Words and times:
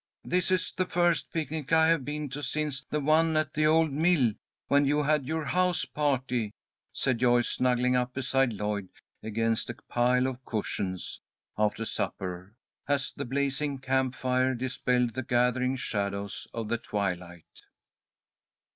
"This 0.23 0.49
is 0.49 0.73
the 0.75 0.87
first 0.87 1.31
picnic 1.31 1.71
I 1.71 1.89
have 1.89 2.03
been 2.03 2.27
to 2.29 2.41
since 2.41 2.81
the 2.89 2.99
one 2.99 3.37
at 3.37 3.53
the 3.53 3.67
old 3.67 3.93
mill, 3.93 4.33
when 4.67 4.83
you 4.83 5.03
had 5.03 5.27
your 5.27 5.45
house 5.45 5.85
party," 5.85 6.55
said 6.91 7.19
Joyce, 7.19 7.49
snuggling 7.49 7.95
up 7.95 8.11
beside 8.15 8.51
Lloyd 8.51 8.89
against 9.21 9.69
a 9.69 9.75
pile 9.87 10.25
of 10.25 10.43
cushions, 10.43 11.21
after 11.55 11.85
supper, 11.85 12.55
as 12.87 13.13
the 13.15 13.25
blazing 13.25 13.77
camp 13.77 14.15
fire 14.15 14.55
dispelled 14.55 15.13
the 15.13 15.21
gathering 15.21 15.75
shadows 15.75 16.47
of 16.51 16.67
the 16.67 16.79
twilight. 16.79 17.61